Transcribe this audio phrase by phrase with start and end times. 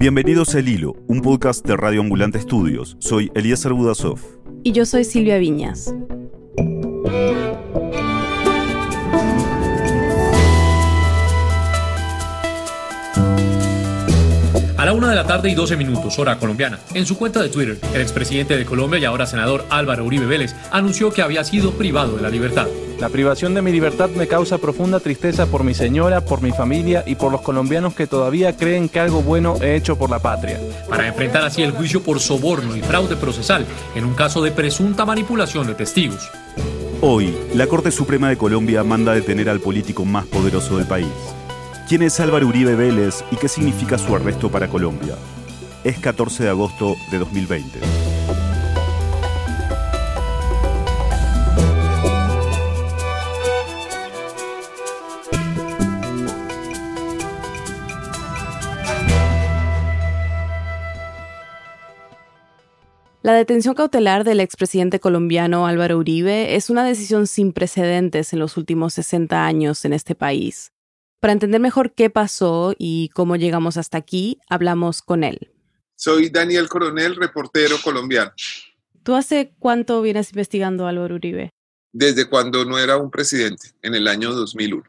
[0.00, 2.96] Bienvenidos a El Hilo, un podcast de Radio Ambulante Estudios.
[3.00, 4.20] Soy Eliezer Budasov.
[4.62, 5.92] Y yo soy Silvia Viñas.
[14.76, 17.48] A la una de la tarde y 12 minutos, hora colombiana, en su cuenta de
[17.48, 21.72] Twitter, el expresidente de Colombia y ahora senador Álvaro Uribe Vélez anunció que había sido
[21.72, 22.68] privado de la libertad.
[23.00, 27.04] La privación de mi libertad me causa profunda tristeza por mi señora, por mi familia
[27.06, 30.60] y por los colombianos que todavía creen que algo bueno he hecho por la patria.
[30.88, 33.64] Para enfrentar así el juicio por soborno y fraude procesal
[33.94, 36.28] en un caso de presunta manipulación de testigos.
[37.00, 41.06] Hoy, la Corte Suprema de Colombia manda detener al político más poderoso del país.
[41.88, 45.14] ¿Quién es Álvaro Uribe Vélez y qué significa su arresto para Colombia?
[45.84, 48.07] Es 14 de agosto de 2020.
[63.28, 68.56] La detención cautelar del expresidente colombiano Álvaro Uribe es una decisión sin precedentes en los
[68.56, 70.72] últimos 60 años en este país.
[71.20, 75.52] Para entender mejor qué pasó y cómo llegamos hasta aquí, hablamos con él.
[75.94, 78.32] Soy Daniel Coronel, reportero colombiano.
[79.02, 81.50] ¿Tú hace cuánto vienes investigando a Álvaro Uribe?
[81.92, 84.84] Desde cuando no era un presidente, en el año 2001.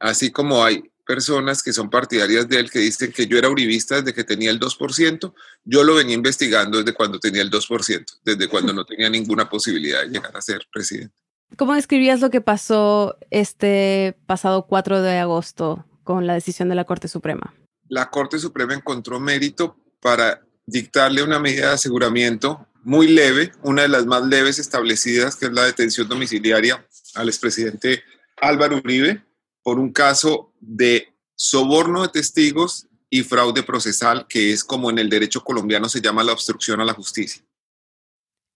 [0.00, 3.96] Así como hay personas que son partidarias de él que dicen que yo era uribista
[3.96, 5.32] desde que tenía el 2%,
[5.64, 10.02] yo lo venía investigando desde cuando tenía el 2%, desde cuando no tenía ninguna posibilidad
[10.02, 11.14] de llegar a ser presidente.
[11.56, 16.84] ¿Cómo describías lo que pasó este pasado 4 de agosto con la decisión de la
[16.84, 17.54] Corte Suprema?
[17.88, 23.88] La Corte Suprema encontró mérito para dictarle una medida de aseguramiento muy leve, una de
[23.88, 28.02] las más leves establecidas, que es la detención domiciliaria al expresidente
[28.36, 29.26] Álvaro Uribe
[29.62, 35.08] por un caso de soborno de testigos y fraude procesal, que es como en el
[35.08, 37.42] derecho colombiano se llama la obstrucción a la justicia.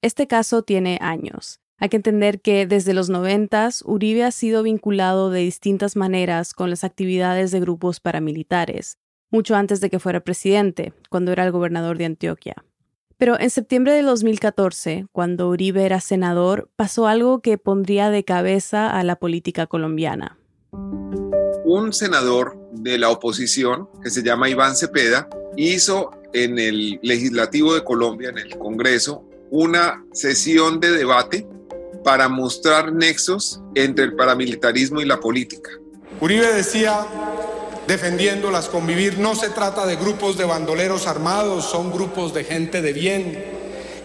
[0.03, 1.61] Este caso tiene años.
[1.78, 6.71] Hay que entender que desde los noventas, Uribe ha sido vinculado de distintas maneras con
[6.71, 8.99] las actividades de grupos paramilitares,
[9.31, 12.65] mucho antes de que fuera presidente, cuando era el gobernador de Antioquia.
[13.16, 18.91] Pero en septiembre de 2014, cuando Uribe era senador, pasó algo que pondría de cabeza
[18.91, 20.38] a la política colombiana.
[21.65, 27.84] Un senador de la oposición, que se llama Iván Cepeda, hizo en el legislativo de
[27.84, 31.47] Colombia, en el Congreso, una sesión de debate
[32.05, 35.71] para mostrar nexos entre el paramilitarismo y la política.
[36.21, 37.06] Uribe decía,
[37.87, 42.93] defendiéndolas convivir, no se trata de grupos de bandoleros armados, son grupos de gente de
[42.93, 43.44] bien.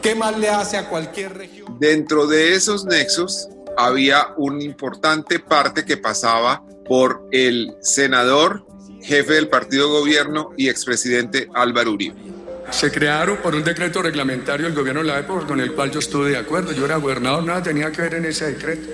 [0.02, 1.78] ¿Qué mal le hace a cualquier región?
[1.80, 8.66] Dentro de esos nexos había una importante parte que pasaba por el senador,
[9.02, 12.38] jefe del partido de gobierno y expresidente Álvaro Uribe
[12.72, 16.00] se crearon por un decreto reglamentario del gobierno de la época con el cual yo
[16.00, 16.74] estuve de acuerdo.
[16.74, 18.88] Yo era gobernador, nada tenía que ver en ese decreto.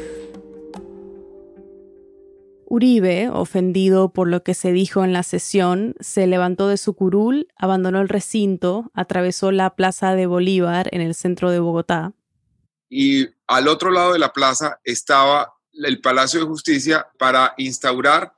[2.65, 7.47] Uribe, ofendido por lo que se dijo en la sesión, se levantó de su curul,
[7.55, 12.13] abandonó el recinto, atravesó la Plaza de Bolívar en el centro de Bogotá.
[12.95, 18.35] Y al otro lado de la plaza estaba el Palacio de Justicia para instaurar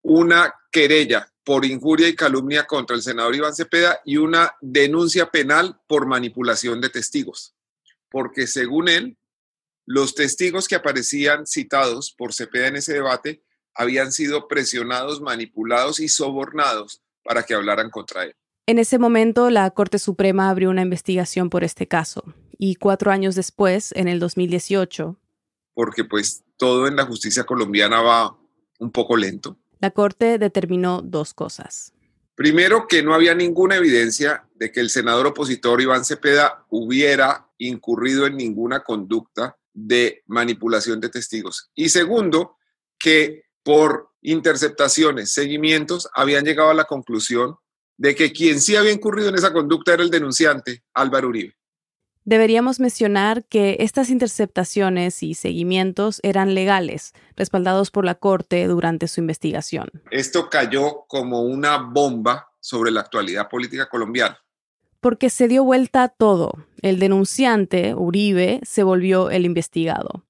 [0.00, 5.82] una querella por injuria y calumnia contra el senador Iván Cepeda y una denuncia penal
[5.86, 7.54] por manipulación de testigos,
[8.08, 9.18] porque según él,
[9.84, 13.42] los testigos que aparecían citados por Cepeda en ese debate
[13.74, 18.34] habían sido presionados, manipulados y sobornados para que hablaran contra él.
[18.66, 22.24] En ese momento, la Corte Suprema abrió una investigación por este caso
[22.60, 25.18] y cuatro años después, en el 2018,
[25.74, 28.36] porque pues todo en la justicia colombiana va
[28.78, 31.92] un poco lento la Corte determinó dos cosas.
[32.34, 38.26] Primero, que no había ninguna evidencia de que el senador opositor Iván Cepeda hubiera incurrido
[38.26, 41.70] en ninguna conducta de manipulación de testigos.
[41.74, 42.56] Y segundo,
[42.98, 47.56] que por interceptaciones, seguimientos, habían llegado a la conclusión
[47.96, 51.56] de que quien sí había incurrido en esa conducta era el denunciante, Álvaro Uribe.
[52.30, 59.18] Deberíamos mencionar que estas interceptaciones y seguimientos eran legales, respaldados por la Corte durante su
[59.18, 59.90] investigación.
[60.12, 64.38] Esto cayó como una bomba sobre la actualidad política colombiana.
[65.00, 66.52] Porque se dio vuelta todo.
[66.82, 70.24] El denunciante, Uribe, se volvió el investigado.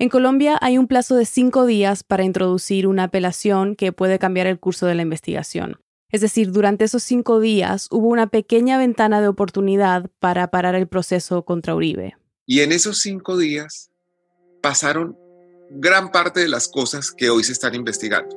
[0.00, 4.48] En Colombia hay un plazo de cinco días para introducir una apelación que puede cambiar
[4.48, 5.78] el curso de la investigación.
[6.16, 10.88] Es decir, durante esos cinco días hubo una pequeña ventana de oportunidad para parar el
[10.88, 12.16] proceso contra Uribe.
[12.46, 13.90] Y en esos cinco días
[14.62, 15.14] pasaron
[15.68, 18.34] gran parte de las cosas que hoy se están investigando.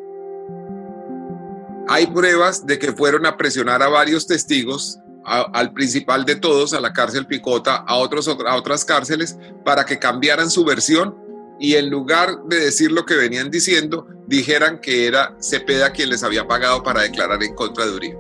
[1.87, 6.81] hay pruebas de que fueron a presionar a varios testigos, al principal de todos, a
[6.81, 11.15] la cárcel Picota, a, otros, a otras cárceles, para que cambiaran su versión
[11.59, 16.23] y en lugar de decir lo que venían diciendo, dijeran que era Cepeda quien les
[16.23, 18.19] había pagado para declarar en contra de Uribe.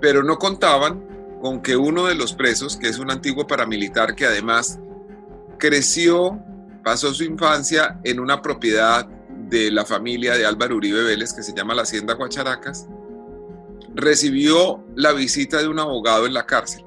[0.00, 4.26] Pero no contaban con que uno de los presos, que es un antiguo paramilitar que
[4.26, 4.78] además
[5.58, 6.38] creció,
[6.82, 11.54] pasó su infancia en una propiedad de la familia de Álvaro Uribe Vélez, que se
[11.54, 12.86] llama la Hacienda Guacharacas,
[13.94, 16.84] recibió la visita de un abogado en la cárcel.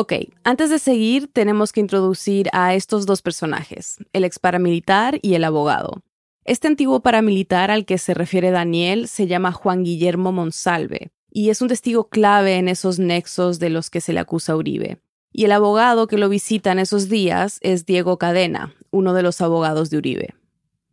[0.00, 0.12] Ok,
[0.44, 5.42] antes de seguir tenemos que introducir a estos dos personajes, el ex paramilitar y el
[5.42, 6.04] abogado.
[6.44, 11.60] Este antiguo paramilitar al que se refiere Daniel se llama Juan Guillermo Monsalve y es
[11.62, 15.00] un testigo clave en esos nexos de los que se le acusa a Uribe.
[15.32, 19.40] Y el abogado que lo visita en esos días es Diego Cadena, uno de los
[19.40, 20.36] abogados de Uribe.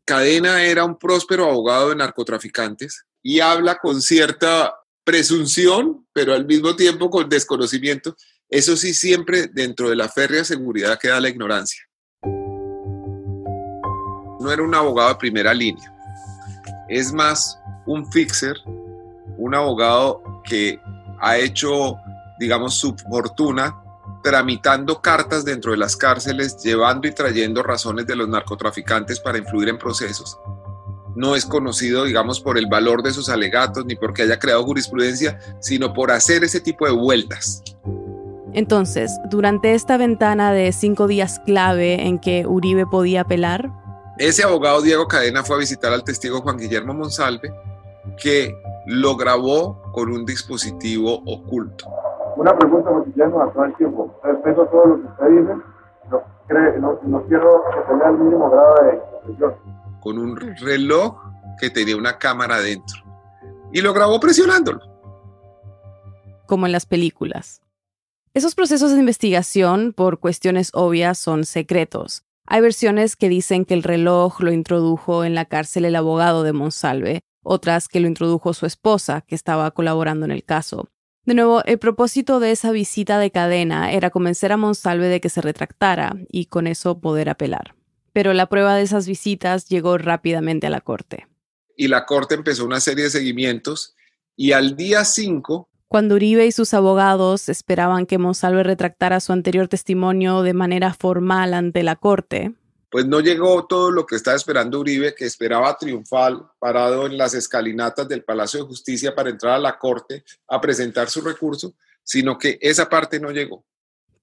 [0.06, 4.74] Cadena era un próspero abogado de narcotraficantes y habla con cierta
[5.04, 8.18] presunción, pero al mismo tiempo con desconocimiento.
[8.50, 11.82] Eso sí, siempre dentro de la férrea seguridad queda la ignorancia.
[14.40, 15.92] No era un abogado de primera línea,
[16.88, 18.56] es más un fixer,
[19.38, 20.80] un abogado que
[21.20, 21.98] ha hecho,
[22.40, 23.82] digamos, su fortuna
[24.24, 29.70] tramitando cartas dentro de las cárceles, llevando y trayendo razones de los narcotraficantes para influir
[29.70, 30.38] en procesos.
[31.16, 35.40] No es conocido, digamos, por el valor de sus alegatos ni porque haya creado jurisprudencia,
[35.62, 37.64] sino por hacer ese tipo de vueltas.
[38.56, 43.70] Entonces, durante esta ventana de cinco días clave en que Uribe podía apelar,
[44.18, 47.54] ese abogado Diego Cadena fue a visitar al testigo Juan Guillermo Monsalve,
[48.22, 48.56] que
[48.88, 51.86] lo grabó con un dispositivo oculto
[52.36, 54.20] una pregunta cotidiana a todo el tiempo.
[54.24, 55.54] Respeto a todo lo que usted dice,
[56.12, 59.56] no, cree, no, no quiero que tenga el mínimo grado de presión.
[60.02, 61.16] Con un reloj
[61.60, 63.02] que tenía una cámara adentro.
[63.72, 64.80] Y lo grabó presionándolo.
[66.46, 67.62] Como en las películas.
[68.36, 72.26] Esos procesos de investigación, por cuestiones obvias, son secretos.
[72.46, 76.52] Hay versiones que dicen que el reloj lo introdujo en la cárcel el abogado de
[76.52, 80.90] Monsalve, otras que lo introdujo su esposa, que estaba colaborando en el caso.
[81.24, 85.30] De nuevo, el propósito de esa visita de cadena era convencer a Monsalve de que
[85.30, 87.74] se retractara y con eso poder apelar.
[88.12, 91.26] Pero la prueba de esas visitas llegó rápidamente a la corte.
[91.78, 93.96] Y la corte empezó una serie de seguimientos
[94.36, 95.70] y al día 5...
[95.88, 101.54] Cuando Uribe y sus abogados esperaban que Monsalve retractara su anterior testimonio de manera formal
[101.54, 102.54] ante la corte,
[102.90, 107.34] pues no llegó todo lo que estaba esperando Uribe, que esperaba triunfal, parado en las
[107.34, 112.38] escalinatas del Palacio de Justicia para entrar a la Corte a presentar su recurso, sino
[112.38, 113.66] que esa parte no llegó.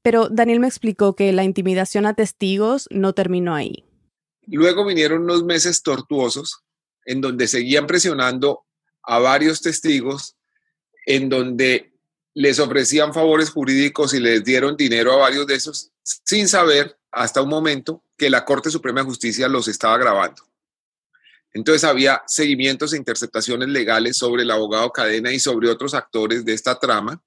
[0.00, 3.84] Pero Daniel me explicó que la intimidación a testigos no terminó ahí.
[4.46, 6.62] Luego vinieron unos meses tortuosos
[7.04, 8.64] en donde seguían presionando
[9.02, 10.36] a varios testigos,
[11.06, 11.92] en donde
[12.34, 17.42] les ofrecían favores jurídicos y les dieron dinero a varios de esos sin saber hasta
[17.42, 20.42] un momento que la Corte Suprema de Justicia los estaba grabando.
[21.52, 26.54] Entonces había seguimientos e interceptaciones legales sobre el abogado Cadena y sobre otros actores de
[26.54, 27.22] esta trama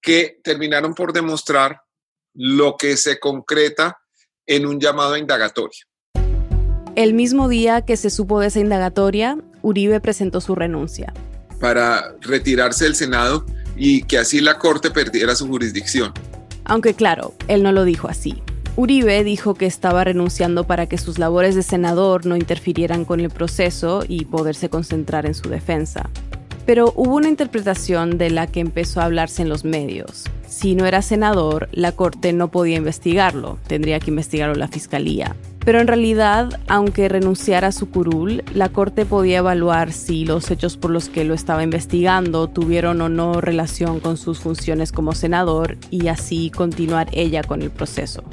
[0.00, 1.80] que terminaron por demostrar
[2.34, 3.98] lo que se concreta
[4.46, 5.86] en un llamado a indagatoria.
[6.96, 11.14] El mismo día que se supo de esa indagatoria, Uribe presentó su renuncia.
[11.62, 16.12] Para retirarse del Senado y que así la Corte perdiera su jurisdicción.
[16.64, 18.42] Aunque claro, él no lo dijo así.
[18.74, 23.30] Uribe dijo que estaba renunciando para que sus labores de senador no interfirieran con el
[23.30, 26.10] proceso y poderse concentrar en su defensa.
[26.66, 30.24] Pero hubo una interpretación de la que empezó a hablarse en los medios.
[30.48, 35.36] Si no era senador, la Corte no podía investigarlo, tendría que investigarlo la Fiscalía.
[35.64, 40.76] Pero en realidad, aunque renunciara a su curul, la Corte podía evaluar si los hechos
[40.76, 45.78] por los que lo estaba investigando tuvieron o no relación con sus funciones como senador
[45.90, 48.24] y así continuar ella con el proceso.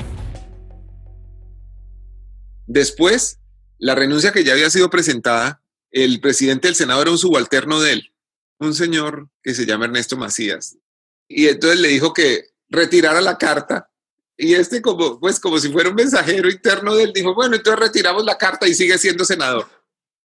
[2.66, 3.40] Después,
[3.78, 7.94] la renuncia que ya había sido presentada, el presidente del Senado era un subalterno de
[7.94, 8.14] él,
[8.60, 10.78] un señor que se llama Ernesto Macías.
[11.28, 13.89] Y entonces le dijo que retirara la carta
[14.42, 17.78] y este, como, pues, como si fuera un mensajero interno de él, dijo, bueno, entonces
[17.78, 19.68] retiramos la carta y sigue siendo senador.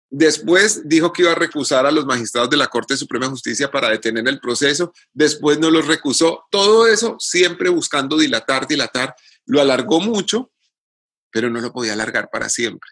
[0.09, 3.69] Después dijo que iba a recusar a los magistrados de la Corte Suprema de Justicia
[3.69, 4.93] para detener el proceso.
[5.11, 6.45] Después no los recusó.
[6.49, 9.13] Todo eso siempre buscando dilatar, dilatar.
[9.45, 10.53] Lo alargó mucho,
[11.29, 12.89] pero no lo podía alargar para siempre.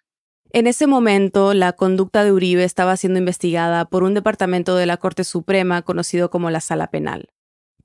[0.50, 4.98] En ese momento, la conducta de Uribe estaba siendo investigada por un departamento de la
[4.98, 7.30] Corte Suprema conocido como la Sala Penal.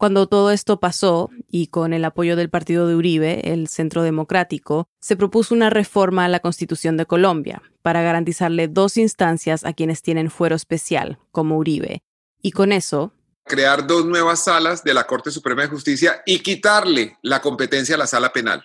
[0.00, 4.88] Cuando todo esto pasó, y con el apoyo del partido de Uribe, el Centro Democrático,
[4.98, 10.00] se propuso una reforma a la Constitución de Colombia para garantizarle dos instancias a quienes
[10.00, 12.02] tienen fuero especial, como Uribe.
[12.40, 13.12] Y con eso...
[13.44, 17.98] Crear dos nuevas salas de la Corte Suprema de Justicia y quitarle la competencia a
[17.98, 18.64] la sala penal.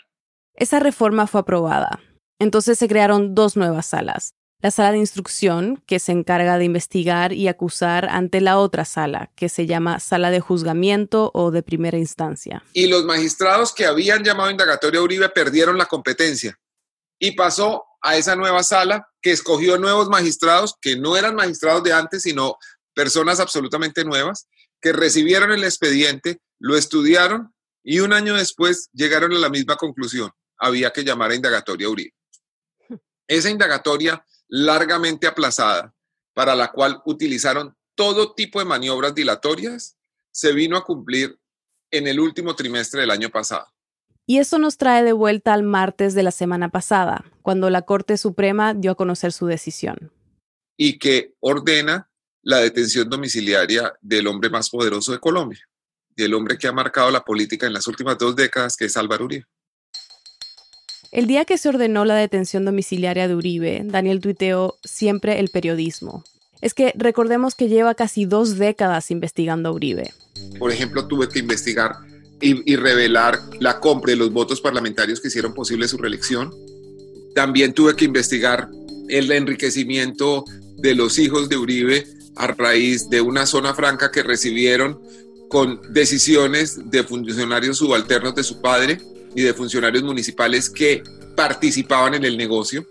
[0.54, 2.00] Esa reforma fue aprobada.
[2.40, 7.34] Entonces se crearon dos nuevas salas, la sala de instrucción, que se encarga de investigar
[7.34, 11.98] y acusar ante la otra sala, que se llama sala de juzgamiento o de primera
[11.98, 12.64] instancia.
[12.74, 16.58] Y los magistrados que habían llamado indagatorio a Uribe perdieron la competencia
[17.20, 21.94] y pasó a esa nueva sala que escogió nuevos magistrados que no eran magistrados de
[21.94, 22.58] antes, sino
[22.94, 24.48] personas absolutamente nuevas,
[24.82, 30.32] que recibieron el expediente, lo estudiaron y un año después llegaron a la misma conclusión.
[30.58, 32.14] Había que llamar a indagatoria a Uribe.
[33.28, 35.94] Esa indagatoria largamente aplazada,
[36.34, 39.98] para la cual utilizaron todo tipo de maniobras dilatorias,
[40.32, 41.40] se vino a cumplir
[41.92, 43.68] en el último trimestre del año pasado.
[44.28, 48.18] Y eso nos trae de vuelta al martes de la semana pasada, cuando la Corte
[48.18, 50.12] Suprema dio a conocer su decisión.
[50.78, 52.10] Y que ordena
[52.42, 55.62] la detención domiciliaria del hombre más poderoso de Colombia,
[56.10, 59.26] del hombre que ha marcado la política en las últimas dos décadas, que es Álvaro
[59.26, 59.46] Uribe.
[61.16, 66.26] El día que se ordenó la detención domiciliaria de Uribe, Daniel tuiteó siempre el periodismo.
[66.60, 70.12] Es que recordemos que lleva casi dos décadas investigando Uribe.
[70.60, 71.96] Por ejemplo, tuve que investigar
[72.42, 76.54] y, revelar la compra de los votos parlamentarios que hicieron posible su reelección.
[77.34, 78.68] También tuve que investigar
[79.08, 80.44] el enriquecimiento
[80.80, 82.06] de los hijos de Uribe
[82.36, 85.00] a raíz de una zona franca que recibieron
[85.48, 88.98] con decisiones de funcionarios subalternos de su padre
[89.36, 91.04] y de funcionarios municipales que
[91.36, 92.86] participaban en el negocio.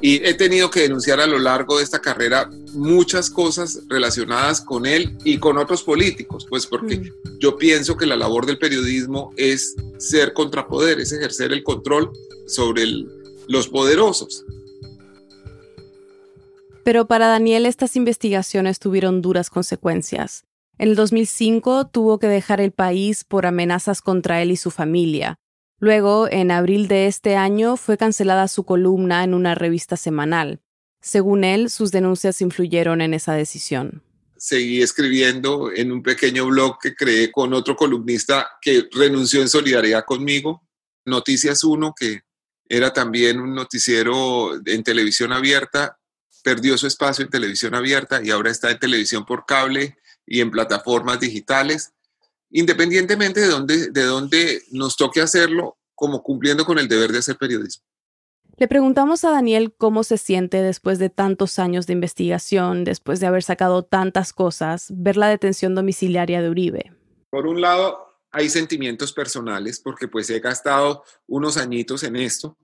[0.00, 4.84] Y he tenido que denunciar a lo largo de esta carrera muchas cosas relacionadas con
[4.84, 7.38] él y con otros políticos, pues porque mm.
[7.38, 12.10] yo pienso que la labor del periodismo es ser contrapoder, es ejercer el control
[12.48, 12.84] sobre
[13.46, 14.44] los poderosos.
[16.82, 20.44] Pero para Daniel estas investigaciones tuvieron duras consecuencias.
[20.78, 25.38] En el 2005 tuvo que dejar el país por amenazas contra él y su familia.
[25.82, 30.60] Luego, en abril de este año, fue cancelada su columna en una revista semanal.
[31.00, 34.00] Según él, sus denuncias influyeron en esa decisión.
[34.36, 40.04] Seguí escribiendo en un pequeño blog que creé con otro columnista que renunció en solidaridad
[40.04, 40.62] conmigo,
[41.04, 42.20] Noticias 1, que
[42.68, 45.98] era también un noticiero en televisión abierta,
[46.44, 50.52] perdió su espacio en televisión abierta y ahora está en televisión por cable y en
[50.52, 51.92] plataformas digitales
[52.52, 57.36] independientemente de dónde, de dónde nos toque hacerlo, como cumpliendo con el deber de hacer
[57.36, 57.84] periodismo.
[58.58, 63.26] Le preguntamos a Daniel cómo se siente después de tantos años de investigación, después de
[63.26, 66.92] haber sacado tantas cosas, ver la detención domiciliaria de Uribe.
[67.30, 67.98] Por un lado,
[68.30, 72.56] hay sentimientos personales porque pues he gastado unos añitos en esto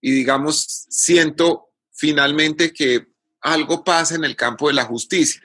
[0.00, 3.06] y digamos, siento finalmente que
[3.40, 5.42] algo pasa en el campo de la justicia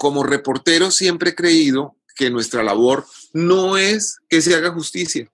[0.00, 3.04] como reportero siempre he creído que nuestra labor
[3.34, 5.30] no es que se haga justicia.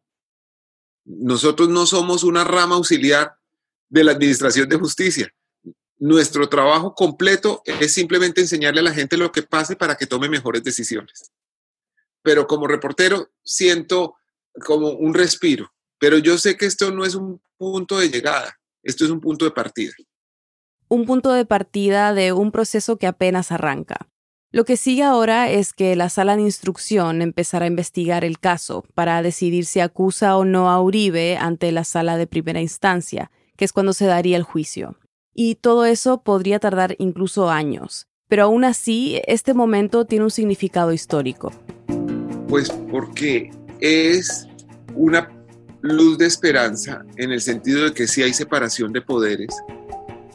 [1.05, 3.37] Nosotros no somos una rama auxiliar
[3.89, 5.33] de la Administración de Justicia.
[5.99, 10.29] Nuestro trabajo completo es simplemente enseñarle a la gente lo que pase para que tome
[10.29, 11.31] mejores decisiones.
[12.23, 14.17] Pero como reportero siento
[14.65, 19.05] como un respiro, pero yo sé que esto no es un punto de llegada, esto
[19.05, 19.93] es un punto de partida.
[20.89, 24.09] Un punto de partida de un proceso que apenas arranca.
[24.57, 28.87] Lo que sigue ahora es que la sala de instrucción empezará a investigar el caso
[28.95, 33.67] para decidir si acusa o no a Uribe ante la sala de primera instancia, que
[33.67, 34.97] es cuando se daría el juicio.
[35.35, 38.07] Y todo eso podría tardar incluso años.
[38.29, 41.53] Pero aún así, este momento tiene un significado histórico.
[42.49, 44.49] Pues porque es
[44.95, 45.29] una
[45.83, 49.55] luz de esperanza en el sentido de que sí hay separación de poderes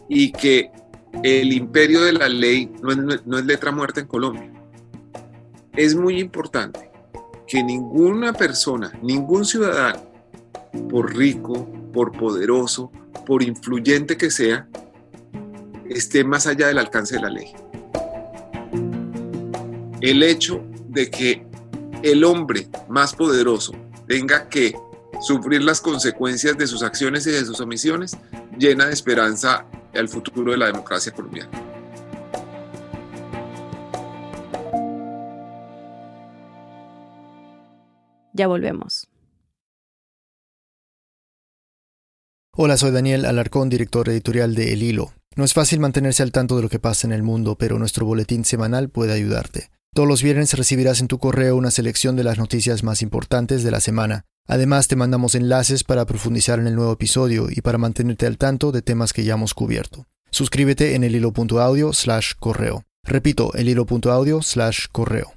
[0.08, 0.70] y que
[1.24, 4.52] el imperio de la ley no es, letra muerta en Colombia.
[5.76, 6.90] Es muy importante
[7.48, 10.02] que ninguna persona, ningún ciudadano,
[10.90, 12.92] por rico, por poderoso,
[13.26, 14.68] por influyente que sea,
[15.90, 17.54] esté más allá del alcance de la ley.
[20.02, 21.46] El hecho de que
[22.04, 23.74] el hombre más poderoso
[24.08, 24.74] tenga que
[25.22, 28.18] sufrir las consecuencias de sus acciones y de sus omisiones
[28.58, 31.50] llena de esperanza el futuro de la democracia colombiana.
[38.34, 39.08] Ya volvemos.
[42.54, 45.14] Hola, soy Daniel Alarcón, director editorial de El Hilo.
[45.36, 48.06] No es fácil mantenerse al tanto de lo que pasa en el mundo, pero nuestro
[48.06, 49.70] boletín semanal puede ayudarte.
[49.94, 53.72] Todos los viernes recibirás en tu correo una selección de las noticias más importantes de
[53.72, 54.24] la semana.
[54.48, 58.72] Además, te mandamos enlaces para profundizar en el nuevo episodio y para mantenerte al tanto
[58.72, 60.08] de temas que ya hemos cubierto.
[60.30, 62.86] Suscríbete en el hilo.audio slash correo.
[63.04, 65.34] Repito, el hilo.audio slash correo.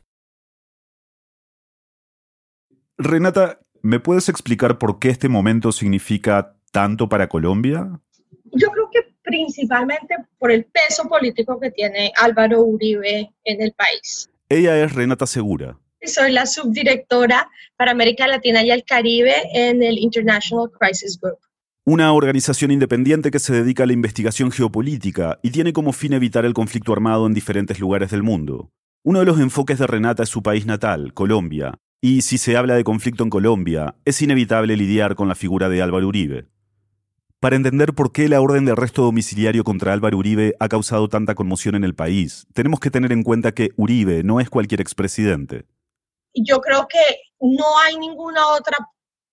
[2.96, 8.00] Renata, ¿me puedes explicar por qué este momento significa tanto para Colombia?
[8.52, 14.30] Yo creo que principalmente por el peso político que tiene Álvaro Uribe en el país.
[14.48, 15.78] Ella es Renata Segura.
[16.02, 21.38] Soy la subdirectora para América Latina y el Caribe en el International Crisis Group.
[21.86, 26.44] Una organización independiente que se dedica a la investigación geopolítica y tiene como fin evitar
[26.44, 28.70] el conflicto armado en diferentes lugares del mundo.
[29.02, 32.74] Uno de los enfoques de Renata es su país natal, Colombia, y si se habla
[32.74, 36.48] de conflicto en Colombia, es inevitable lidiar con la figura de Álvaro Uribe.
[37.44, 41.34] Para entender por qué la orden de arresto domiciliario contra Álvaro Uribe ha causado tanta
[41.34, 45.66] conmoción en el país, tenemos que tener en cuenta que Uribe no es cualquier expresidente.
[46.32, 48.78] Yo creo que no hay ninguna otra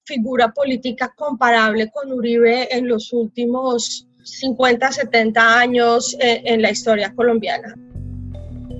[0.03, 7.15] figura política comparable con Uribe en los últimos 50, 70 años eh, en, la historia
[7.15, 7.73] colombiana.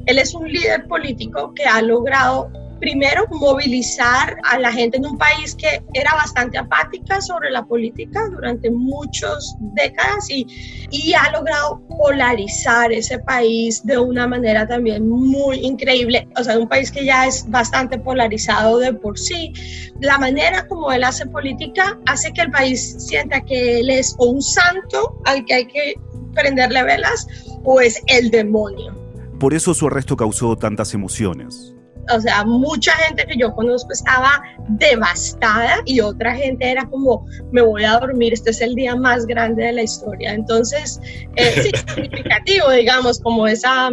[0.07, 5.17] Él es un líder político que ha logrado primero movilizar a la gente en un
[5.17, 10.47] país que era bastante apática sobre la política durante muchas décadas y,
[10.89, 16.27] y ha logrado polarizar ese país de una manera también muy increíble.
[16.37, 19.53] O sea, un país que ya es bastante polarizado de por sí.
[20.01, 24.41] La manera como él hace política hace que el país sienta que él es un
[24.41, 25.93] santo al que hay que
[26.33, 27.27] prenderle velas
[27.63, 28.97] o es el demonio.
[29.39, 31.75] Por eso su arresto causó tantas emociones
[32.09, 37.61] o sea, mucha gente que yo conozco estaba devastada y otra gente era como, me
[37.61, 40.33] voy a dormir, este es el día más grande de la historia.
[40.33, 40.99] Entonces,
[41.35, 43.89] eh, sí, significativo, digamos, como esa,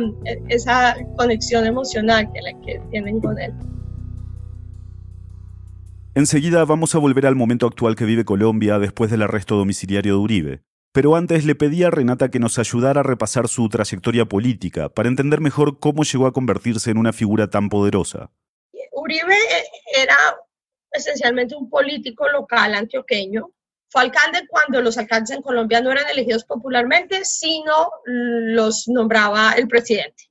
[0.49, 3.53] esa conexión emocional que, la, que tienen con él.
[6.15, 10.19] Enseguida vamos a volver al momento actual que vive Colombia después del arresto domiciliario de
[10.19, 10.68] Uribe.
[10.93, 15.09] Pero antes le pedí a Renata que nos ayudara a repasar su trayectoria política para
[15.09, 18.31] entender mejor cómo llegó a convertirse en una figura tan poderosa.
[18.93, 19.65] Uribe eh,
[20.03, 20.17] era
[20.93, 23.51] esencialmente un político local antioqueño.
[23.91, 29.67] Fue alcalde cuando los alcaldes en Colombia no eran elegidos popularmente, sino los nombraba el
[29.67, 30.25] presidente.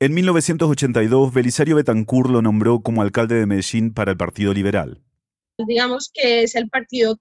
[0.00, 5.02] En 1982, Belisario Betancur lo nombró como alcalde de Medellín para el Partido Liberal.
[5.66, 7.18] Digamos que es el partido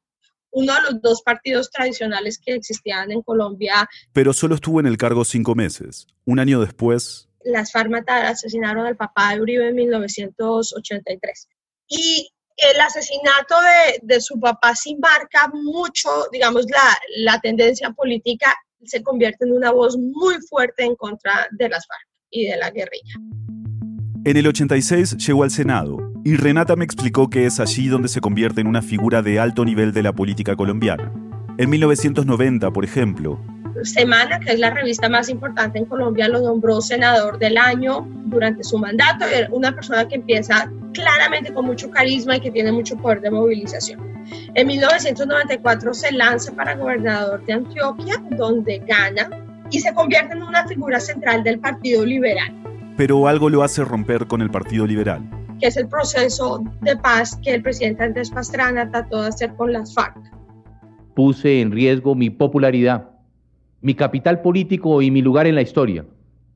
[0.53, 3.87] uno de los dos partidos tradicionales que existían en Colombia.
[4.13, 6.07] Pero solo estuvo en el cargo cinco meses.
[6.25, 7.27] Un año después...
[7.45, 11.49] Las FARC asesinaron al papá de Uribe en 1983.
[11.89, 18.55] Y el asesinato de, de su papá sin marca mucho, digamos, la, la tendencia política
[18.85, 22.69] se convierte en una voz muy fuerte en contra de las FARC y de la
[22.69, 23.15] guerrilla.
[24.23, 28.21] En el 86 llegó al Senado y Renata me explicó que es allí donde se
[28.21, 31.11] convierte en una figura de alto nivel de la política colombiana.
[31.57, 33.39] En 1990, por ejemplo,
[33.81, 38.63] Semana, que es la revista más importante en Colombia, lo nombró senador del año durante
[38.63, 39.25] su mandato.
[39.25, 43.31] Era una persona que empieza claramente con mucho carisma y que tiene mucho poder de
[43.31, 43.99] movilización.
[44.53, 49.27] En 1994 se lanza para gobernador de Antioquia, donde gana
[49.71, 52.53] y se convierte en una figura central del Partido Liberal
[52.95, 55.23] pero algo lo hace romper con el Partido Liberal.
[55.63, 59.71] Que es el proceso de paz que el presidente Andrés Pastrana trató de hacer con
[59.71, 60.17] las FARC.
[61.15, 63.11] Puse en riesgo mi popularidad,
[63.79, 66.05] mi capital político y mi lugar en la historia,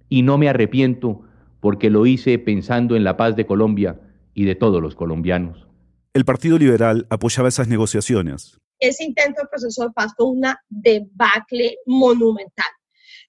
[0.10, 1.22] y no me arrepiento
[1.62, 3.98] porque lo hice pensando en la paz de Colombia
[4.34, 5.70] y de todos los colombianos.
[6.14, 8.60] El Partido Liberal apoyaba esas negociaciones.
[8.78, 12.66] Ese intento de proceso de paz fue una debacle monumental.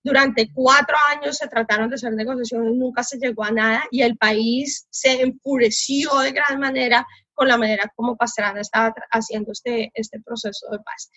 [0.02, 4.16] Durante cuatro años se trataron de hacer negociaciones, nunca se llegó a nada y el
[4.16, 10.20] país se enfureció de gran manera con la manera como Pastrana estaba haciendo este, este
[10.20, 11.10] proceso de paz.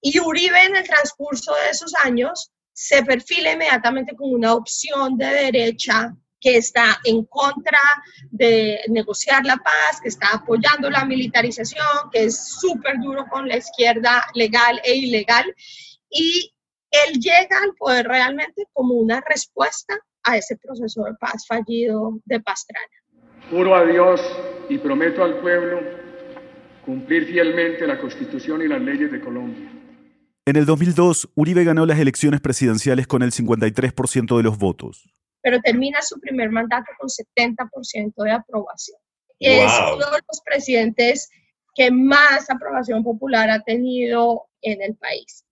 [0.00, 5.26] Y Uribe en el transcurso de esos años se perfila inmediatamente como una opción de
[5.26, 7.80] derecha que está en contra
[8.30, 13.56] de negociar la paz, que está apoyando la militarización, que es súper duro con la
[13.56, 15.52] izquierda legal e ilegal.
[16.10, 16.54] Y
[17.06, 22.40] él llega al poder realmente como una respuesta a ese proceso de paz fallido de
[22.40, 22.86] Pastrana.
[23.50, 24.20] Juro a Dios
[24.68, 25.80] y prometo al pueblo
[26.84, 29.70] cumplir fielmente la Constitución y las leyes de Colombia.
[30.46, 35.08] En el 2002, Uribe ganó las elecciones presidenciales con el 53% de los votos.
[35.42, 38.98] Pero termina su primer mandato con 70% de aprobación.
[39.40, 41.28] Es uno de los presidentes
[41.74, 45.44] que más aprobación popular ha tenido en el país.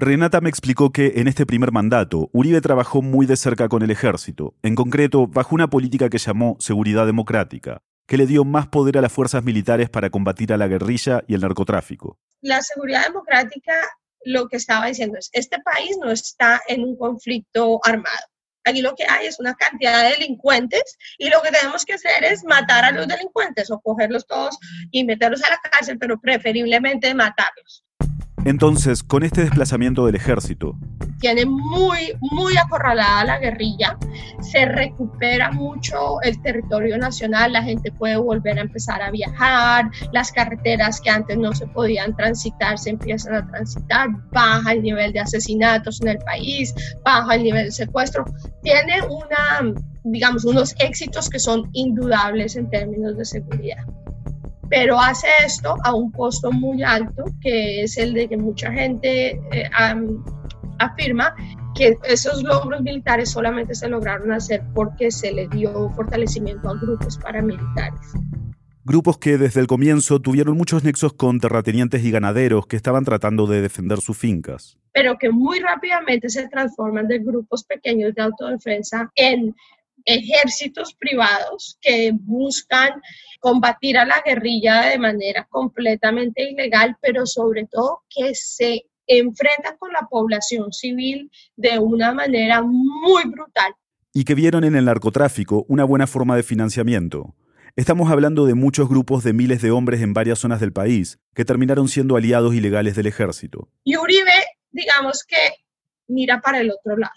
[0.00, 3.90] Renata me explicó que en este primer mandato Uribe trabajó muy de cerca con el
[3.90, 8.96] ejército, en concreto bajo una política que llamó seguridad democrática, que le dio más poder
[8.96, 12.18] a las fuerzas militares para combatir a la guerrilla y el narcotráfico.
[12.40, 13.74] La seguridad democrática
[14.24, 18.26] lo que estaba diciendo es, este país no está en un conflicto armado.
[18.64, 22.24] Aquí lo que hay es una cantidad de delincuentes y lo que tenemos que hacer
[22.24, 24.58] es matar a los delincuentes o cogerlos todos
[24.90, 27.84] y meterlos a la cárcel, pero preferiblemente matarlos.
[28.44, 30.74] Entonces, con este desplazamiento del ejército,
[31.20, 33.98] tiene muy, muy acorralada la guerrilla,
[34.40, 40.32] se recupera mucho el territorio nacional, la gente puede volver a empezar a viajar, las
[40.32, 45.20] carreteras que antes no se podían transitar se empiezan a transitar, baja el nivel de
[45.20, 46.74] asesinatos en el país,
[47.04, 48.24] baja el nivel de secuestro,
[48.62, 49.74] tiene una,
[50.04, 53.84] digamos, unos éxitos que son indudables en términos de seguridad
[54.70, 59.30] pero hace esto a un costo muy alto, que es el de que mucha gente
[59.52, 59.70] eh,
[60.78, 61.34] afirma
[61.74, 67.18] que esos logros militares solamente se lograron hacer porque se le dio fortalecimiento a grupos
[67.18, 68.00] paramilitares.
[68.84, 73.46] Grupos que desde el comienzo tuvieron muchos nexos con terratenientes y ganaderos que estaban tratando
[73.46, 74.78] de defender sus fincas.
[74.92, 79.54] Pero que muy rápidamente se transforman de grupos pequeños de autodefensa en
[80.04, 83.00] ejércitos privados que buscan
[83.40, 89.92] combatir a la guerrilla de manera completamente ilegal, pero sobre todo que se enfrentan con
[89.92, 93.74] la población civil de una manera muy brutal.
[94.12, 97.34] Y que vieron en el narcotráfico una buena forma de financiamiento.
[97.76, 101.44] Estamos hablando de muchos grupos de miles de hombres en varias zonas del país que
[101.44, 103.68] terminaron siendo aliados ilegales del ejército.
[103.84, 104.32] Y Uribe,
[104.70, 105.36] digamos que
[106.08, 107.14] mira para el otro lado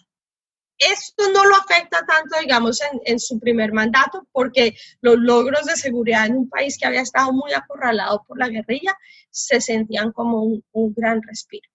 [0.77, 6.25] esto no lo afecta tanto, digamos, en, su primer mandato, porque los logros de seguridad
[6.25, 8.95] en un país que había estado muy acorralado por la guerrilla
[9.29, 11.69] se sentían como un, un gran respiro.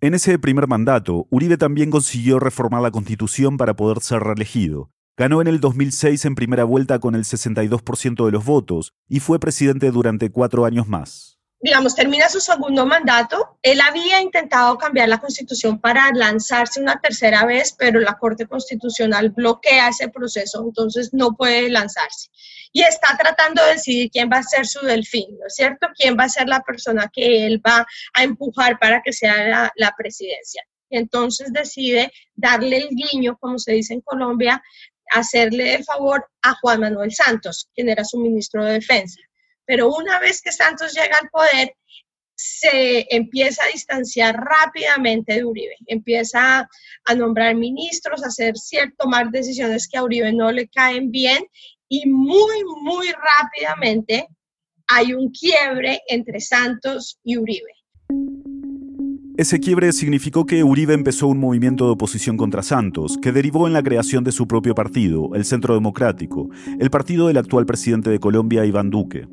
[0.00, 4.90] En ese primer mandato, Uribe también consiguió reformar la constitución para poder ser reelegido.
[5.16, 9.38] Ganó en el 2006 en primera vuelta con el 62% de los votos y fue
[9.38, 13.56] presidente durante cuatro años más digamos, termina su segundo mandato.
[13.62, 19.30] Él había intentado cambiar la constitución para lanzarse una tercera vez, pero la Corte Constitucional
[19.30, 22.30] bloquea ese proceso, entonces no puede lanzarse.
[22.72, 25.86] Y está tratando de decidir quién va a ser su delfín, ¿no es cierto?
[25.96, 29.72] ¿Quién va a ser la persona que él va a empujar para que sea la,
[29.76, 30.64] la presidencia?
[30.90, 34.60] Entonces decide darle el guiño, como se dice en Colombia,
[35.12, 39.20] hacerle el favor a Juan Manuel Santos, quien era su ministro de Defensa
[39.66, 41.74] pero una vez que Santos llega al poder,
[42.34, 46.68] se empieza a distanciar rápidamente de Uribe, empieza
[47.04, 51.44] a nombrar ministros, a hacer cierto, tomar decisiones que a Uribe no le caen bien
[51.88, 54.26] y muy, muy rápidamente
[54.88, 57.72] hay un quiebre entre Santos y Uribe.
[59.36, 63.72] Ese quiebre significó que Uribe empezó un movimiento de oposición contra Santos, que derivó en
[63.72, 68.20] la creación de su propio partido, el Centro Democrático, el partido del actual presidente de
[68.20, 69.26] Colombia, Iván Duque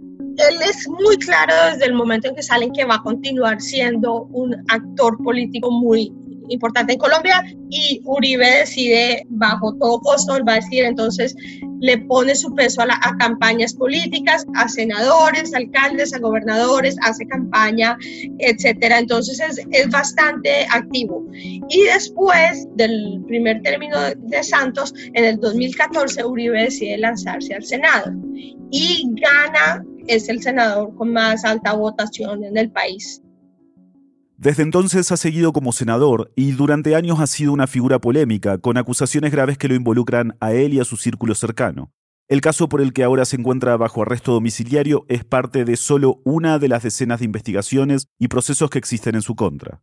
[0.48, 4.24] él es muy claro desde el momento en que salen que va a continuar siendo
[4.32, 6.14] un actor político muy
[6.50, 11.36] importante en Colombia y Uribe decide bajo todo costo, él va a decir entonces
[11.80, 17.98] le pone su peso a, a campañas políticas, a senadores, alcaldes, a gobernadores, hace campaña,
[18.40, 19.00] etcétera.
[19.00, 21.26] Entonces es, es bastante activo.
[21.32, 28.12] Y después del primer término de Santos, en el 2014, Uribe decide lanzarse al Senado
[28.72, 33.22] y gana es el senador con más alta votación en el país.
[34.38, 38.78] Desde entonces ha seguido como senador y durante años ha sido una figura polémica, con
[38.78, 41.92] acusaciones graves que lo involucran a él y a su círculo cercano.
[42.30, 46.22] El caso por el que ahora se encuentra bajo arresto domiciliario es parte de solo
[46.24, 49.82] una de las decenas de investigaciones y procesos que existen en su contra.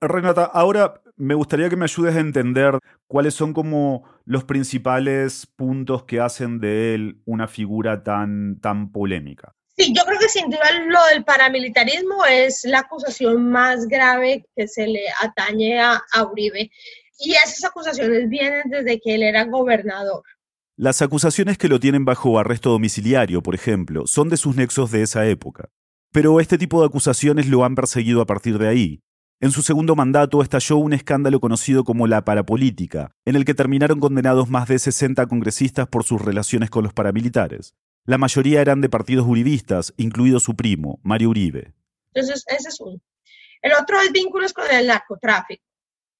[0.00, 6.04] Renata, ahora me gustaría que me ayudes a entender cuáles son como los principales puntos
[6.04, 9.54] que hacen de él una figura tan, tan polémica.
[9.76, 14.68] Sí, yo creo que sin duda lo del paramilitarismo es la acusación más grave que
[14.68, 16.70] se le atañe a, a Uribe.
[17.18, 20.22] Y esas acusaciones vienen desde que él era gobernador.
[20.76, 25.02] Las acusaciones que lo tienen bajo arresto domiciliario, por ejemplo, son de sus nexos de
[25.02, 25.68] esa época.
[26.12, 29.00] Pero este tipo de acusaciones lo han perseguido a partir de ahí,
[29.44, 34.00] en su segundo mandato estalló un escándalo conocido como la parapolítica, en el que terminaron
[34.00, 37.74] condenados más de 60 congresistas por sus relaciones con los paramilitares.
[38.06, 41.74] La mayoría eran de partidos uribistas, incluido su primo, Mario Uribe.
[42.14, 42.98] Entonces, ese es uno.
[43.60, 45.62] El otro es vínculos con el narcotráfico.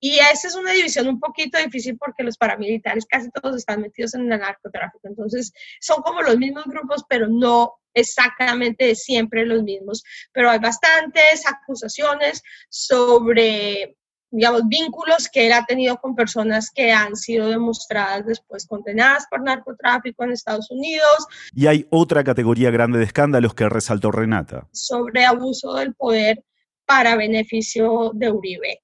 [0.01, 4.13] Y esa es una división un poquito difícil porque los paramilitares casi todos están metidos
[4.17, 5.09] en el narcotráfico.
[5.09, 10.05] Entonces, son como los mismos grupos, pero no exactamente siempre los mismos.
[10.33, 13.97] Pero hay bastantes acusaciones sobre
[14.35, 19.41] digamos, vínculos que él ha tenido con personas que han sido demostradas después condenadas por
[19.41, 21.27] narcotráfico en Estados Unidos.
[21.55, 24.67] Y hay otra categoría grande de escándalos que resaltó Renata.
[24.73, 26.45] Sobre abuso del poder
[26.85, 28.83] para beneficio de Uribe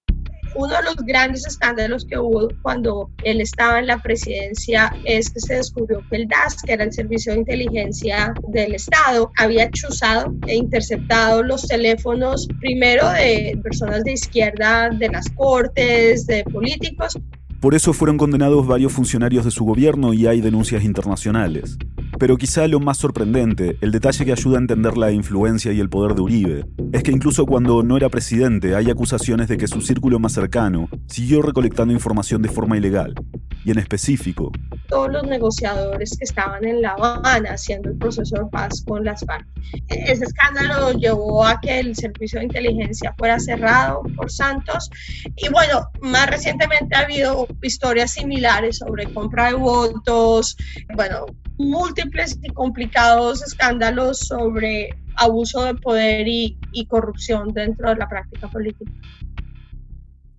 [0.54, 5.40] uno de los grandes escándalos que hubo cuando él estaba en la presidencia es que
[5.40, 10.34] se descubrió que el DAS, que era el Servicio de Inteligencia del Estado, había chuzado
[10.46, 17.18] e interceptado los teléfonos primero de personas de izquierda de las cortes, de políticos.
[17.60, 21.76] Por eso fueron condenados varios funcionarios de su gobierno y hay denuncias internacionales.
[22.18, 25.90] Pero quizá lo más sorprendente, el detalle que ayuda a entender la influencia y el
[25.90, 29.82] poder de Uribe, es que incluso cuando no era presidente hay acusaciones de que su
[29.82, 33.14] círculo más cercano siguió recolectando información de forma ilegal.
[33.62, 34.50] Y en específico,
[34.88, 39.22] todos los negociadores que estaban en La Habana haciendo el proceso de paz con las
[39.24, 39.46] FARC.
[39.88, 44.90] Ese escándalo llevó a que el servicio de inteligencia fuera cerrado por Santos
[45.36, 50.56] y bueno, más recientemente ha habido historias similares sobre compra de votos,
[50.94, 51.26] bueno,
[51.58, 58.48] múltiples y complicados escándalos sobre abuso de poder y, y corrupción dentro de la práctica
[58.48, 58.90] política.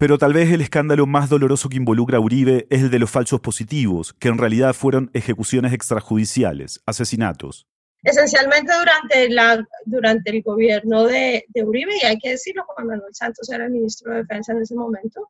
[0.02, 3.12] Pero tal vez el escándalo más doloroso que involucra a Uribe es el de los
[3.12, 7.68] falsos positivos, que en realidad fueron ejecuciones extrajudiciales, asesinatos.
[8.02, 13.14] Esencialmente durante, la, durante el gobierno de, de Uribe, y hay que decirlo, Juan Manuel
[13.14, 15.30] Santos era el ministro de Defensa en ese momento,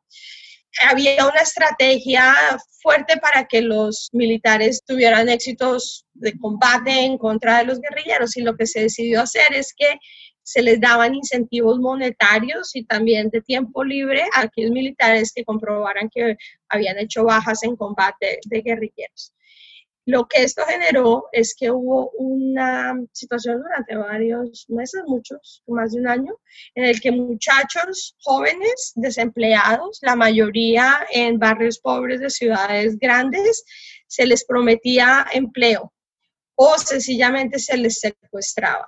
[0.88, 2.34] había una estrategia
[2.80, 8.42] fuerte para que los militares tuvieran éxitos de combate en contra de los guerrilleros y
[8.42, 9.98] lo que se decidió hacer es que
[10.42, 16.10] se les daban incentivos monetarios y también de tiempo libre a aquellos militares que comprobaran
[16.12, 16.36] que
[16.68, 19.32] habían hecho bajas en combate de guerrilleros.
[20.04, 26.00] Lo que esto generó es que hubo una situación durante varios meses, muchos, más de
[26.00, 26.34] un año,
[26.74, 33.64] en el que muchachos jóvenes desempleados, la mayoría en barrios pobres de ciudades grandes,
[34.08, 35.92] se les prometía empleo
[36.56, 38.86] o sencillamente se les secuestraba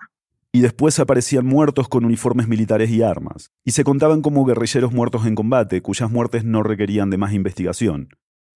[0.54, 5.26] y después aparecían muertos con uniformes militares y armas, y se contaban como guerrilleros muertos
[5.26, 8.10] en combate, cuyas muertes no requerían de más investigación.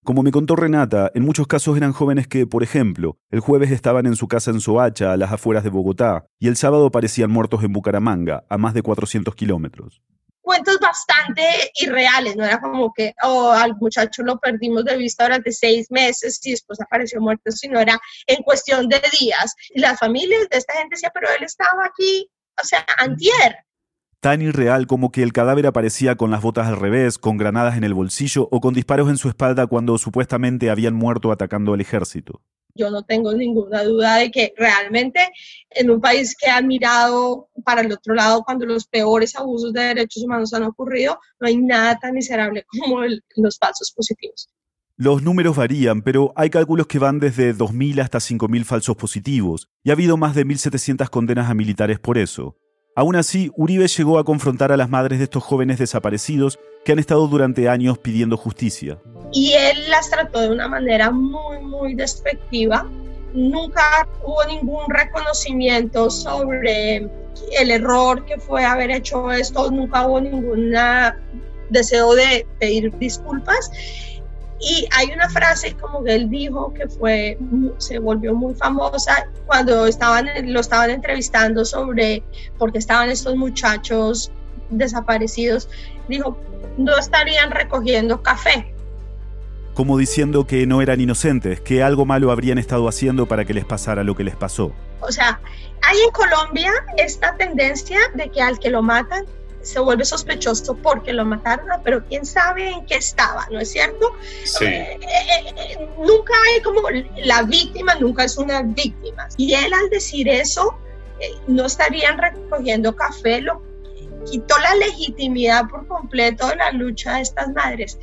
[0.09, 4.07] Como me contó Renata, en muchos casos eran jóvenes que, por ejemplo, el jueves estaban
[4.07, 7.62] en su casa en Soacha, a las afueras de Bogotá, y el sábado aparecían muertos
[7.62, 10.01] en Bucaramanga, a más de 400 kilómetros
[10.40, 15.53] cuentos bastante irreales, no era como que oh, al muchacho lo perdimos de vista durante
[15.53, 19.55] seis meses y después apareció muerto, sino era en cuestión de días.
[19.75, 22.31] Y las familias de esta gente decían, pero él estaba aquí,
[22.62, 23.59] o sea, antier.
[24.21, 27.85] Tan irreal como que el cadáver aparecía con las botas al revés, con granadas en
[27.85, 32.43] el bolsillo o con disparos en su espalda cuando supuestamente habían muerto atacando al ejército
[32.79, 35.29] yo no tengo ninguna duda de que realmente
[35.71, 39.83] en un país que ha mirado para el otro lado cuando los peores abusos de
[39.83, 43.01] derechos humanos han ocurrido, no hay nada tan miserable como
[43.37, 44.49] los falsos positivos.
[44.97, 49.91] Los números varían, pero hay cálculos que van desde 2.000 hasta 5.000 falsos positivos, y
[49.91, 52.57] ha habido más de 1.700 condenas a militares por eso.
[52.99, 56.99] Aún así, Uribe llegó a confrontar a las madres de estos jóvenes desaparecidos que han
[56.99, 58.99] estado durante años pidiendo justicia.
[59.33, 62.91] Y él las trató de una manera muy, muy despectiva.
[63.33, 67.09] Nunca hubo ningún reconocimiento sobre
[67.61, 70.75] el error que fue haber hecho esto, nunca hubo ningún
[71.71, 73.71] deseo de pedir disculpas.
[74.61, 77.38] Y hay una frase como que él dijo que fue,
[77.79, 82.23] se volvió muy famosa cuando estaban, lo estaban entrevistando sobre
[82.59, 84.33] por qué estaban estos muchachos
[84.71, 85.68] desaparecidos.
[86.09, 86.37] Dijo,
[86.77, 88.75] no estarían recogiendo café.
[89.75, 93.64] Como diciendo que no eran inocentes, que algo malo habrían estado haciendo para que les
[93.64, 94.73] pasara lo que les pasó.
[95.01, 95.40] O sea,
[95.83, 99.25] hay en Colombia esta tendencia de que al que lo matan
[99.62, 104.12] se vuelve sospechoso porque lo mataron, pero quién sabe en qué estaba, ¿no es cierto?
[104.44, 104.64] Sí.
[104.64, 106.83] Eh, eh, eh, nunca hay como
[107.25, 109.29] la víctima, nunca es una víctima.
[109.37, 110.79] Y él al decir eso,
[111.47, 113.62] no estarían recogiendo café, lo
[114.31, 117.99] quitó la legitimidad por completo de la lucha de estas madres.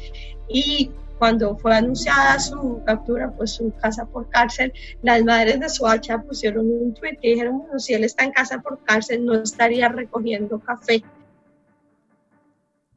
[0.47, 6.21] Y cuando fue anunciada su captura, pues su casa por cárcel, las madres de Soacha
[6.21, 9.87] pusieron un tweet y dijeron, bueno, si él está en casa por cárcel, no estaría
[9.89, 11.03] recogiendo café.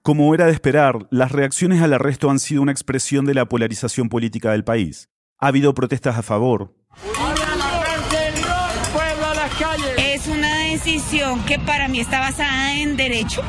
[0.08, 4.08] Como era de esperar, las reacciones al arresto han sido una expresión de la polarización
[4.08, 5.10] política del país.
[5.38, 6.74] Ha habido protestas a favor.
[9.98, 13.42] Es una decisión que para mí está basada en derecho,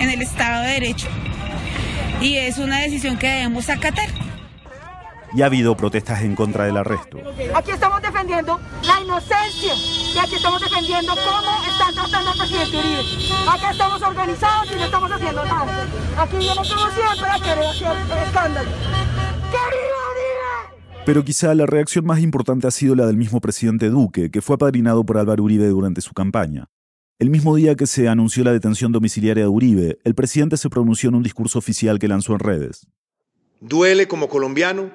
[0.00, 1.08] en el Estado de Derecho,
[2.22, 4.08] y es una decisión que debemos acatar.
[5.34, 7.18] Y ha habido protestas en contra del arresto.
[7.54, 13.02] Aquí estamos defendiendo la inocencia y aquí estamos defendiendo cómo están tratando al presidente Uribe.
[13.48, 15.86] Acá estamos organizados y no estamos haciendo nada.
[16.16, 18.70] Aquí vienen como siempre a querer hacer escándalo.
[21.04, 24.56] Pero quizá la reacción más importante ha sido la del mismo presidente Duque, que fue
[24.56, 26.66] apadrinado por Álvaro Uribe durante su campaña.
[27.18, 31.08] El mismo día que se anunció la detención domiciliaria de Uribe, el presidente se pronunció
[31.08, 32.86] en un discurso oficial que lanzó en redes.
[33.60, 34.90] Duele como colombiano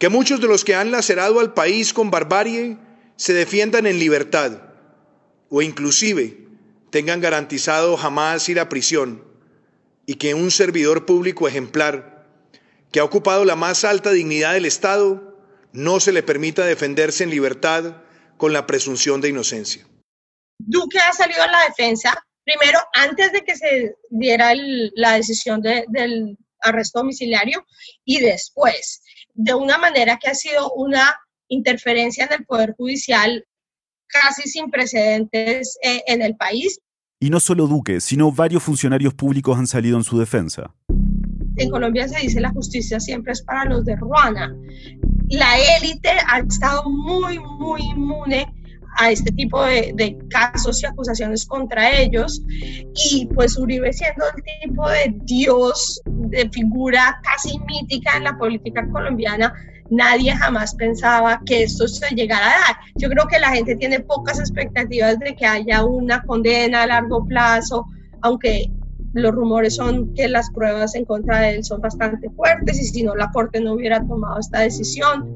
[0.00, 2.78] que muchos de los que han lacerado al país con barbarie
[3.16, 4.62] se defiendan en libertad
[5.50, 6.38] o inclusive
[6.88, 9.22] tengan garantizado jamás ir a prisión
[10.06, 12.26] y que un servidor público ejemplar
[12.90, 15.38] que ha ocupado la más alta dignidad del Estado
[15.72, 17.98] no se le permita defenderse en libertad
[18.38, 19.86] con la presunción de inocencia.
[20.58, 24.54] Duque ha salido a la defensa, primero antes de que se diera
[24.94, 27.66] la decisión del arresto domiciliario
[28.06, 29.02] y después,
[29.42, 33.44] de una manera que ha sido una interferencia en el Poder Judicial
[34.06, 36.78] casi sin precedentes eh, en el país.
[37.20, 40.74] Y no solo Duque, sino varios funcionarios públicos han salido en su defensa.
[41.56, 44.54] En Colombia se dice la justicia siempre es para los de Ruana.
[45.30, 48.46] La élite ha estado muy, muy inmune
[49.00, 52.42] a este tipo de, de, casos y acusaciones contra ellos.
[53.10, 58.86] Y pues Uribe siendo el tipo de dios, de figura casi mítica en la política
[58.92, 59.54] colombiana,
[59.90, 62.76] nadie jamás pensaba que esto se llegara a dar.
[62.96, 67.24] Yo creo que la gente tiene pocas expectativas de que haya una condena a largo
[67.24, 67.86] plazo,
[68.20, 68.70] aunque
[69.14, 73.02] los rumores son que las pruebas en contra de él son bastante fuertes y si
[73.02, 75.34] no la Corte no hubiera tomado esta decisión.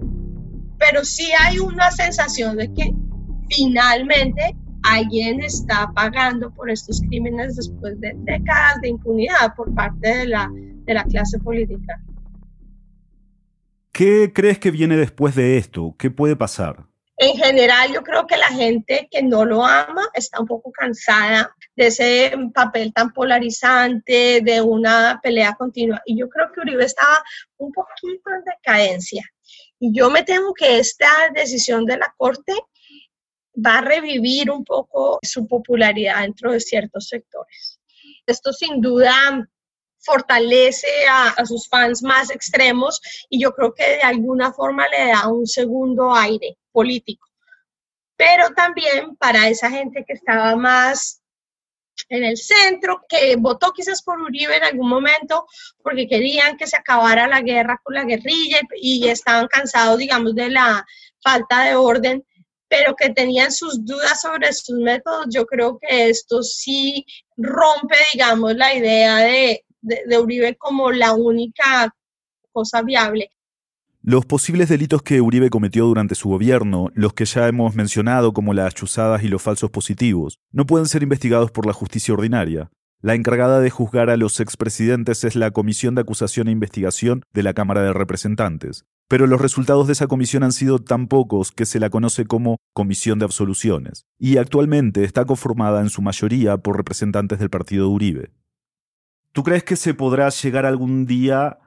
[0.78, 2.92] Pero sí hay una sensación de que
[3.48, 10.26] finalmente alguien está pagando por estos crímenes después de décadas de impunidad por parte de
[10.26, 12.00] la, de la clase política.
[13.92, 15.94] ¿Qué crees que viene después de esto?
[15.98, 16.86] ¿Qué puede pasar?
[17.16, 21.54] En general, yo creo que la gente que no lo ama está un poco cansada
[21.76, 26.02] de ese papel tan polarizante, de una pelea continua.
[26.06, 27.22] Y yo creo que Uribe estaba
[27.56, 29.22] un poquito en decadencia.
[29.78, 32.52] Y yo me temo que esta decisión de la Corte
[33.54, 37.80] va a revivir un poco su popularidad dentro de ciertos sectores.
[38.26, 39.46] Esto sin duda
[40.04, 45.28] fortalece a, sus fans más extremos y yo creo que de alguna forma le da
[45.28, 47.28] un segundo aire político.
[48.16, 51.22] Pero también para esa gente que estaba más
[52.08, 55.46] en el centro, que votó quizás por Uribe en algún momento
[55.82, 60.50] porque querían que se acabara la guerra con la guerrilla y estaban cansados, digamos, de
[60.50, 60.84] la
[61.22, 62.24] falta de orden,
[62.76, 67.06] pero que tenían sus dudas sobre sus métodos, yo creo que esto sí
[67.36, 71.94] rompe, digamos, la idea de, de, Uribe como la única
[72.50, 73.30] cosa viable.
[74.02, 78.52] Los posibles delitos que Uribe cometió durante su gobierno, los que ya hemos mencionado como
[78.52, 82.70] las chuzadas y los falsos positivos, no pueden ser investigados por la justicia ordinaria.
[83.00, 87.42] La encargada de juzgar a los expresidentes es la Comisión de Acusación e Investigación de
[87.42, 91.66] la Cámara de Representantes, pero los resultados de esa comisión han sido tan pocos que
[91.66, 96.76] se la conoce como Comisión de Absoluciones, y actualmente está conformada en su mayoría por
[96.76, 98.30] representantes del partido Uribe.
[99.32, 101.58] ¿Tú crees que se podrá llegar algún día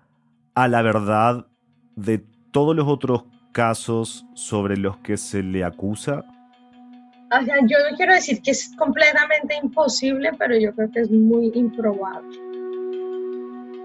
[0.56, 1.47] a la verdad
[1.95, 6.23] de todos los otros casos sobre los que se le acusa?
[7.67, 12.57] yo no quiero decir que es completamente imposible, pero yo creo que es muy improbable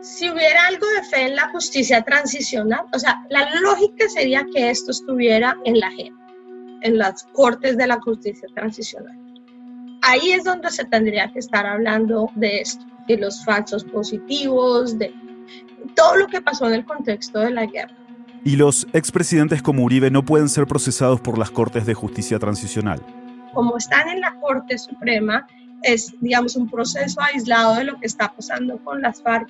[0.03, 4.69] si hubiera algo de fe en la justicia transicional, o sea, la lógica sería que
[4.69, 6.13] esto estuviera en la JEP,
[6.83, 9.17] en las cortes de la justicia transicional.
[10.03, 15.15] Ahí es donde se tendría que estar hablando de esto, de los falsos positivos, de
[15.95, 17.95] todo lo que pasó en el contexto de la guerra.
[18.45, 23.01] Y los expresidentes como Uribe no pueden ser procesados por las cortes de justicia transicional.
[23.55, 25.47] Como están en la Corte Suprema,
[25.83, 29.49] es, digamos, un proceso aislado de lo que está pasando con las FARC.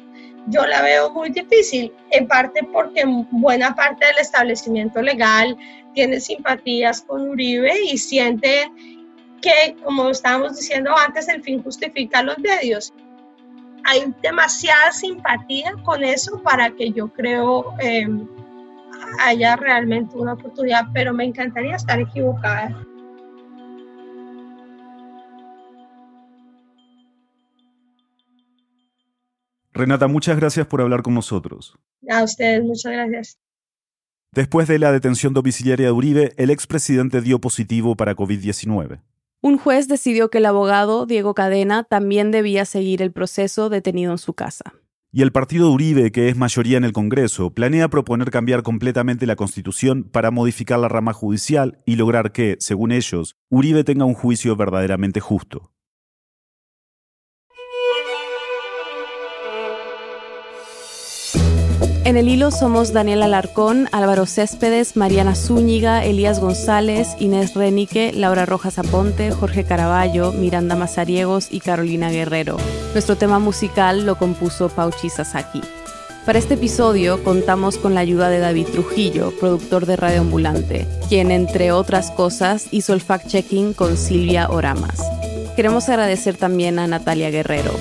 [0.48, 5.56] Yo la veo muy difícil, en parte porque buena parte del establecimiento legal
[5.94, 8.70] tiene simpatías con Uribe y siente
[9.40, 12.92] que, como estábamos diciendo antes, el fin justifica los medios.
[13.84, 18.06] Hay demasiada simpatía con eso para que yo creo eh,
[19.20, 22.84] haya realmente una oportunidad, pero me encantaría estar equivocada.
[29.72, 31.78] Renata, muchas gracias por hablar con nosotros.
[32.08, 33.38] A ustedes, muchas gracias.
[34.32, 39.00] Después de la detención domiciliaria de Uribe, el expresidente dio positivo para COVID-19.
[39.42, 44.18] Un juez decidió que el abogado, Diego Cadena, también debía seguir el proceso detenido en
[44.18, 44.74] su casa.
[45.10, 49.36] Y el partido Uribe, que es mayoría en el Congreso, planea proponer cambiar completamente la
[49.36, 54.56] Constitución para modificar la rama judicial y lograr que, según ellos, Uribe tenga un juicio
[54.56, 55.71] verdaderamente justo.
[62.12, 68.44] En el hilo somos Daniel Alarcón, Álvaro Céspedes, Mariana Zúñiga, Elías González, Inés Renique, Laura
[68.44, 72.58] Rojas Aponte, Jorge Caraballo, Miranda Mazariegos y Carolina Guerrero.
[72.92, 75.62] Nuestro tema musical lo compuso Pauchi Sasaki.
[76.26, 81.30] Para este episodio contamos con la ayuda de David Trujillo, productor de Radio Ambulante, quien
[81.30, 85.00] entre otras cosas hizo el fact-checking con Silvia Oramas.
[85.56, 87.72] Queremos agradecer también a Natalia Guerrero,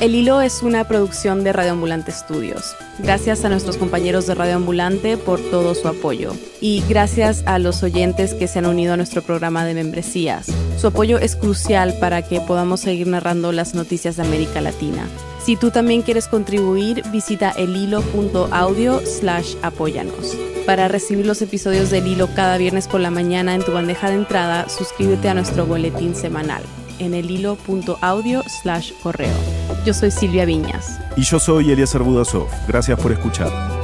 [0.00, 2.74] el Hilo es una producción de Radio Ambulante Studios.
[2.98, 6.34] Gracias a nuestros compañeros de Radio Ambulante por todo su apoyo.
[6.60, 10.46] Y gracias a los oyentes que se han unido a nuestro programa de membresías.
[10.78, 15.06] Su apoyo es crucial para que podamos seguir narrando las noticias de América Latina.
[15.44, 20.36] Si tú también quieres contribuir, visita elhilo.audio slash apóyanos.
[20.66, 24.16] Para recibir los episodios del Hilo cada viernes por la mañana en tu bandeja de
[24.16, 26.62] entrada, suscríbete a nuestro boletín semanal
[26.98, 29.63] en el hilo.audio slash correo.
[29.84, 30.98] Yo soy Silvia Viñas.
[31.14, 32.48] Y yo soy Elías Budasov.
[32.66, 33.83] Gracias por escuchar.